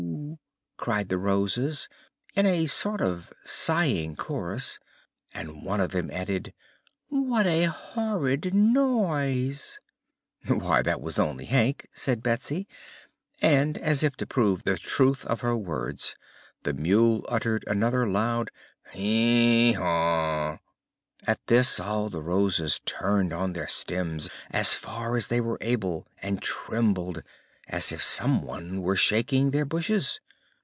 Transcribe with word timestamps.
"O 0.03 0.03
o 0.07 0.29
o 0.31 0.33
h!" 0.33 0.39
cried 0.83 1.09
the 1.09 1.17
Roses, 1.19 1.87
in 2.35 2.47
a 2.47 2.65
sort 2.65 3.01
of 3.01 3.31
sighing 3.43 4.15
chorus; 4.15 4.79
and 5.31 5.61
one 5.63 5.79
of 5.79 5.91
them 5.91 6.09
added: 6.09 6.55
"What 7.09 7.45
a 7.45 7.65
horrid 7.65 8.51
noise!" 8.55 9.79
"Why, 10.47 10.81
that 10.81 10.99
was 11.01 11.19
only 11.19 11.45
Hank," 11.45 11.87
said 11.93 12.23
Betsy, 12.23 12.67
and 13.43 13.77
as 13.77 14.01
if 14.01 14.15
to 14.17 14.25
prove 14.25 14.63
the 14.63 14.75
truth 14.75 15.23
of 15.25 15.41
her 15.41 15.55
words 15.55 16.15
the 16.63 16.73
mule 16.73 17.23
uttered 17.29 17.63
another 17.67 18.07
loud 18.09 18.49
"Hee 18.93 19.73
haw!" 19.73 20.57
At 21.27 21.45
this 21.45 21.79
all 21.79 22.09
the 22.09 22.23
Roses 22.23 22.81
turned 22.85 23.33
on 23.33 23.53
their 23.53 23.67
stems 23.67 24.31
as 24.49 24.73
far 24.73 25.15
as 25.15 25.27
they 25.27 25.39
were 25.39 25.59
able 25.61 26.07
and 26.17 26.41
trembled 26.41 27.21
as 27.67 27.91
if 27.91 28.01
some 28.03 28.41
one 28.41 28.81
were 28.81 28.95
shaking 28.97 29.51
their 29.51 29.63
bushes. 29.65 30.19